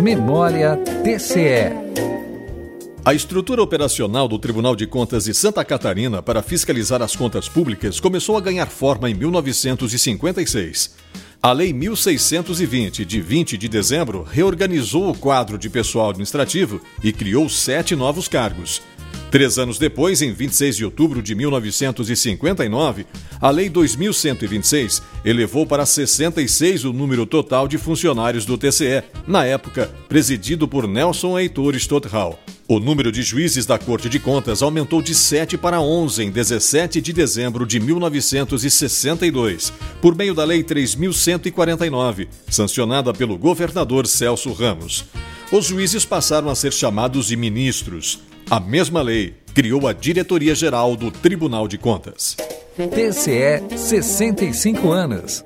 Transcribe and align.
Memória 0.00 0.78
TCE. 1.04 1.74
A 3.04 3.12
estrutura 3.12 3.62
operacional 3.62 4.26
do 4.26 4.38
Tribunal 4.38 4.74
de 4.74 4.86
Contas 4.86 5.24
de 5.24 5.34
Santa 5.34 5.62
Catarina 5.62 6.22
para 6.22 6.42
fiscalizar 6.42 7.02
as 7.02 7.14
contas 7.14 7.50
públicas 7.50 8.00
começou 8.00 8.38
a 8.38 8.40
ganhar 8.40 8.66
forma 8.66 9.10
em 9.10 9.14
1956. 9.14 10.94
A 11.42 11.52
Lei 11.52 11.74
1620, 11.74 13.04
de 13.04 13.20
20 13.20 13.58
de 13.58 13.68
dezembro, 13.68 14.22
reorganizou 14.22 15.10
o 15.10 15.16
quadro 15.16 15.58
de 15.58 15.68
pessoal 15.68 16.08
administrativo 16.08 16.80
e 17.04 17.12
criou 17.12 17.46
sete 17.50 17.94
novos 17.94 18.26
cargos. 18.26 18.80
Três 19.30 19.58
anos 19.58 19.78
depois, 19.78 20.22
em 20.22 20.32
26 20.32 20.76
de 20.76 20.84
outubro 20.84 21.22
de 21.22 21.36
1959, 21.36 23.06
a 23.40 23.48
Lei 23.50 23.68
2126 23.68 25.00
elevou 25.24 25.64
para 25.64 25.86
66 25.86 26.84
o 26.84 26.92
número 26.92 27.24
total 27.24 27.68
de 27.68 27.78
funcionários 27.78 28.44
do 28.44 28.58
TCE, 28.58 29.04
na 29.28 29.44
época 29.44 29.88
presidido 30.08 30.66
por 30.66 30.88
Nelson 30.88 31.38
Heitor 31.38 31.76
Stotthal. 31.76 32.40
O 32.66 32.80
número 32.80 33.12
de 33.12 33.22
juízes 33.22 33.66
da 33.66 33.78
Corte 33.78 34.08
de 34.08 34.18
Contas 34.18 34.62
aumentou 34.62 35.00
de 35.00 35.14
7 35.14 35.56
para 35.56 35.80
11 35.80 36.24
em 36.24 36.30
17 36.30 37.00
de 37.00 37.12
dezembro 37.12 37.64
de 37.64 37.78
1962, 37.78 39.72
por 40.02 40.16
meio 40.16 40.34
da 40.34 40.44
Lei 40.44 40.64
3149, 40.64 42.28
sancionada 42.48 43.12
pelo 43.12 43.38
governador 43.38 44.08
Celso 44.08 44.52
Ramos. 44.52 45.04
Os 45.52 45.66
juízes 45.66 46.04
passaram 46.04 46.48
a 46.48 46.54
ser 46.54 46.72
chamados 46.72 47.26
de 47.26 47.36
ministros. 47.36 48.20
A 48.48 48.60
mesma 48.60 49.02
lei 49.02 49.34
criou 49.54 49.86
a 49.88 49.92
Diretoria 49.92 50.54
Geral 50.54 50.96
do 50.96 51.10
Tribunal 51.10 51.66
de 51.66 51.76
Contas. 51.76 52.36
TCE 52.76 53.76
65 53.76 54.90
anos. 54.90 55.44